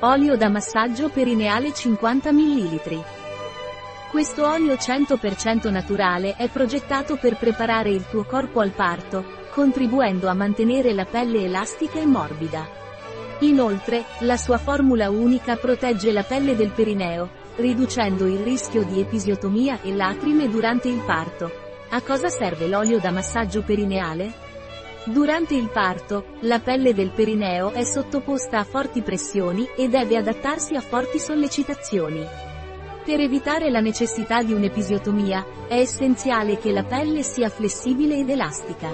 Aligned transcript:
Olio 0.00 0.36
da 0.36 0.50
massaggio 0.50 1.08
perineale 1.08 1.72
50 1.72 2.30
ml. 2.30 3.02
Questo 4.10 4.46
olio 4.46 4.74
100% 4.74 5.70
naturale 5.70 6.36
è 6.36 6.48
progettato 6.48 7.16
per 7.16 7.38
preparare 7.38 7.88
il 7.88 8.04
tuo 8.06 8.24
corpo 8.24 8.60
al 8.60 8.72
parto, 8.72 9.24
contribuendo 9.50 10.28
a 10.28 10.34
mantenere 10.34 10.92
la 10.92 11.06
pelle 11.06 11.44
elastica 11.44 11.98
e 11.98 12.04
morbida. 12.04 12.68
Inoltre, 13.38 14.04
la 14.20 14.36
sua 14.36 14.58
formula 14.58 15.08
unica 15.08 15.56
protegge 15.56 16.12
la 16.12 16.24
pelle 16.24 16.54
del 16.54 16.72
perineo, 16.72 17.30
riducendo 17.56 18.26
il 18.26 18.40
rischio 18.40 18.84
di 18.84 19.00
episiotomia 19.00 19.80
e 19.80 19.94
lacrime 19.94 20.50
durante 20.50 20.88
il 20.88 21.02
parto. 21.06 21.50
A 21.88 22.02
cosa 22.02 22.28
serve 22.28 22.68
l'olio 22.68 22.98
da 22.98 23.10
massaggio 23.10 23.62
perineale? 23.62 24.44
Durante 25.08 25.54
il 25.54 25.70
parto, 25.70 26.24
la 26.40 26.58
pelle 26.58 26.92
del 26.92 27.12
perineo 27.12 27.70
è 27.70 27.84
sottoposta 27.84 28.58
a 28.58 28.64
forti 28.64 29.02
pressioni 29.02 29.64
e 29.76 29.88
deve 29.88 30.16
adattarsi 30.16 30.74
a 30.74 30.80
forti 30.80 31.20
sollecitazioni. 31.20 32.26
Per 33.04 33.20
evitare 33.20 33.70
la 33.70 33.78
necessità 33.78 34.42
di 34.42 34.52
un'episiotomia, 34.52 35.68
è 35.68 35.76
essenziale 35.76 36.58
che 36.58 36.72
la 36.72 36.82
pelle 36.82 37.22
sia 37.22 37.48
flessibile 37.48 38.18
ed 38.18 38.30
elastica. 38.30 38.90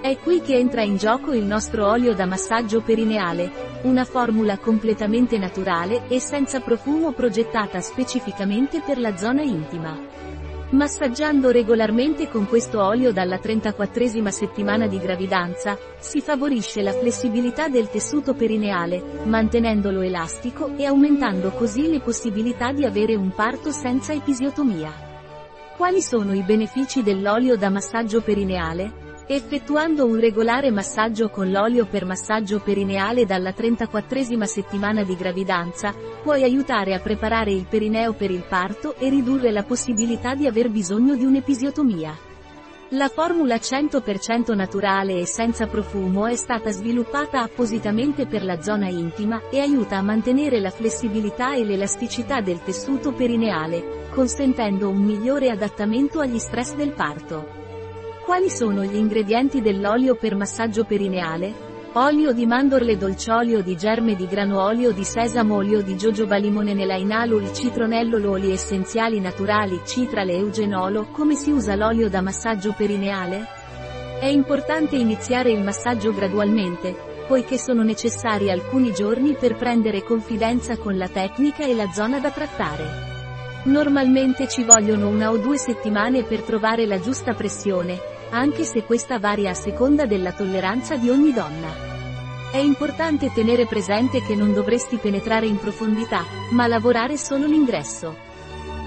È 0.00 0.16
qui 0.18 0.40
che 0.40 0.56
entra 0.56 0.82
in 0.82 0.96
gioco 0.96 1.32
il 1.32 1.44
nostro 1.44 1.88
olio 1.88 2.14
da 2.14 2.26
massaggio 2.26 2.80
perineale, 2.82 3.80
una 3.82 4.04
formula 4.04 4.56
completamente 4.58 5.36
naturale 5.36 6.06
e 6.06 6.20
senza 6.20 6.60
profumo 6.60 7.10
progettata 7.10 7.80
specificamente 7.80 8.82
per 8.82 9.00
la 9.00 9.16
zona 9.16 9.42
intima. 9.42 9.98
Massaggiando 10.70 11.50
regolarmente 11.50 12.28
con 12.28 12.48
questo 12.48 12.82
olio 12.82 13.12
dalla 13.12 13.36
34esima 13.36 14.28
settimana 14.28 14.86
di 14.88 14.98
gravidanza, 14.98 15.78
si 15.98 16.20
favorisce 16.20 16.82
la 16.82 16.92
flessibilità 16.92 17.68
del 17.68 17.88
tessuto 17.90 18.34
perineale, 18.34 19.20
mantenendolo 19.24 20.00
elastico 20.00 20.74
e 20.76 20.84
aumentando 20.84 21.50
così 21.50 21.88
le 21.88 22.00
possibilità 22.00 22.72
di 22.72 22.84
avere 22.84 23.14
un 23.14 23.30
parto 23.32 23.70
senza 23.70 24.12
episiotomia. 24.12 24.92
Quali 25.76 26.00
sono 26.00 26.32
i 26.32 26.42
benefici 26.42 27.02
dell'olio 27.02 27.56
da 27.56 27.68
massaggio 27.68 28.20
perineale? 28.20 29.03
Effettuando 29.26 30.04
un 30.04 30.20
regolare 30.20 30.70
massaggio 30.70 31.30
con 31.30 31.50
l'olio 31.50 31.86
per 31.86 32.04
massaggio 32.04 32.60
perineale 32.60 33.24
dalla 33.24 33.54
34esima 33.56 34.44
settimana 34.44 35.02
di 35.02 35.16
gravidanza, 35.16 35.94
puoi 36.22 36.42
aiutare 36.42 36.92
a 36.92 37.00
preparare 37.00 37.50
il 37.50 37.64
perineo 37.66 38.12
per 38.12 38.30
il 38.30 38.44
parto 38.46 38.94
e 38.96 39.08
ridurre 39.08 39.50
la 39.50 39.62
possibilità 39.62 40.34
di 40.34 40.46
aver 40.46 40.68
bisogno 40.68 41.14
di 41.14 41.24
un'episiotomia. 41.24 42.14
La 42.90 43.08
formula 43.08 43.56
100% 43.56 44.54
naturale 44.54 45.18
e 45.18 45.24
senza 45.24 45.66
profumo 45.68 46.26
è 46.26 46.36
stata 46.36 46.70
sviluppata 46.70 47.40
appositamente 47.40 48.26
per 48.26 48.44
la 48.44 48.60
zona 48.60 48.88
intima 48.88 49.48
e 49.50 49.58
aiuta 49.58 49.96
a 49.96 50.02
mantenere 50.02 50.60
la 50.60 50.68
flessibilità 50.68 51.54
e 51.54 51.64
l'elasticità 51.64 52.42
del 52.42 52.62
tessuto 52.62 53.12
perineale, 53.12 54.06
consentendo 54.10 54.90
un 54.90 55.02
migliore 55.02 55.48
adattamento 55.48 56.20
agli 56.20 56.38
stress 56.38 56.74
del 56.74 56.92
parto. 56.92 57.63
Quali 58.24 58.48
sono 58.48 58.84
gli 58.84 58.96
ingredienti 58.96 59.60
dell'olio 59.60 60.14
per 60.14 60.34
massaggio 60.34 60.84
perineale? 60.84 61.90
Olio 61.92 62.32
di 62.32 62.46
mandorle 62.46 62.96
dolciolio 62.96 63.62
di 63.62 63.76
germe 63.76 64.16
di 64.16 64.26
grano 64.26 64.62
olio 64.62 64.92
di 64.92 65.04
sesamo 65.04 65.56
olio 65.56 65.82
di 65.82 65.94
jojoba 65.94 66.36
limone 66.36 66.72
nelainalul 66.72 67.52
citronello 67.52 68.30
oli 68.30 68.50
essenziali 68.50 69.20
naturali 69.20 69.78
citrale 69.84 70.32
eugenolo 70.32 71.08
Come 71.12 71.34
si 71.34 71.50
usa 71.50 71.74
l'olio 71.74 72.08
da 72.08 72.22
massaggio 72.22 72.72
perineale? 72.74 73.44
È 74.18 74.26
importante 74.26 74.96
iniziare 74.96 75.52
il 75.52 75.62
massaggio 75.62 76.14
gradualmente, 76.14 76.96
poiché 77.28 77.58
sono 77.58 77.82
necessari 77.82 78.50
alcuni 78.50 78.94
giorni 78.94 79.34
per 79.34 79.54
prendere 79.54 80.02
confidenza 80.02 80.78
con 80.78 80.96
la 80.96 81.08
tecnica 81.08 81.66
e 81.66 81.74
la 81.74 81.90
zona 81.92 82.20
da 82.20 82.30
trattare. 82.30 83.12
Normalmente 83.64 84.48
ci 84.48 84.64
vogliono 84.64 85.08
una 85.08 85.30
o 85.30 85.36
due 85.36 85.58
settimane 85.58 86.22
per 86.22 86.40
trovare 86.40 86.86
la 86.86 86.98
giusta 86.98 87.34
pressione, 87.34 88.12
anche 88.34 88.64
se 88.64 88.82
questa 88.82 89.20
varia 89.20 89.50
a 89.50 89.54
seconda 89.54 90.06
della 90.06 90.32
tolleranza 90.32 90.96
di 90.96 91.08
ogni 91.08 91.32
donna. 91.32 91.92
È 92.50 92.58
importante 92.58 93.32
tenere 93.32 93.66
presente 93.66 94.22
che 94.22 94.34
non 94.34 94.52
dovresti 94.52 94.96
penetrare 94.96 95.46
in 95.46 95.56
profondità, 95.56 96.24
ma 96.50 96.66
lavorare 96.66 97.16
solo 97.16 97.46
l'ingresso. 97.46 98.16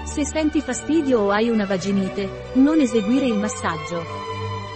Se 0.04 0.24
senti 0.24 0.60
fastidio 0.60 1.20
o 1.20 1.30
hai 1.30 1.48
una 1.48 1.64
vaginite, 1.64 2.50
non 2.54 2.80
eseguire 2.80 3.26
il 3.26 3.34
massaggio. 3.34 4.04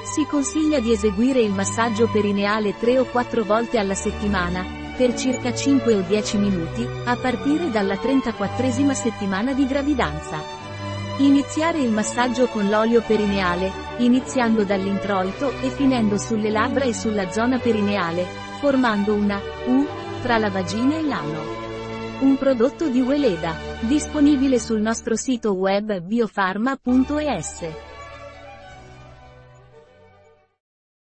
Si 0.04 0.26
consiglia 0.26 0.80
di 0.80 0.92
eseguire 0.92 1.40
il 1.40 1.52
massaggio 1.52 2.08
perineale 2.08 2.74
3 2.78 2.98
o 2.98 3.04
4 3.04 3.44
volte 3.44 3.78
alla 3.78 3.94
settimana, 3.94 4.64
per 4.96 5.14
circa 5.14 5.54
5 5.54 5.94
o 5.94 6.00
10 6.00 6.36
minuti, 6.38 6.86
a 7.04 7.16
partire 7.16 7.70
dalla 7.70 7.94
34esima 7.94 8.92
settimana 8.92 9.52
di 9.52 9.66
gravidanza. 9.66 10.60
Iniziare 11.18 11.78
il 11.78 11.90
massaggio 11.90 12.46
con 12.46 12.68
l'olio 12.68 13.02
perineale, 13.02 13.70
iniziando 14.04 14.64
dall'introito 14.64 15.52
e 15.60 15.68
finendo 15.70 16.18
sulle 16.18 16.50
labbra 16.50 16.84
e 16.84 16.92
sulla 16.92 17.30
zona 17.30 17.58
perineale, 17.58 18.24
formando 18.60 19.14
una 19.14 19.40
U 19.66 19.86
tra 20.22 20.38
la 20.38 20.50
vagina 20.50 20.96
e 20.96 21.02
l'ano. 21.02 21.40
Un 22.20 22.36
prodotto 22.36 22.88
di 22.88 23.00
Weleda, 23.00 23.54
disponibile 23.80 24.58
sul 24.58 24.80
nostro 24.80 25.16
sito 25.16 25.52
web 25.54 26.00
biofarma.es. 26.00 27.91